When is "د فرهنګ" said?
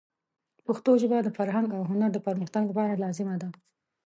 1.23-1.67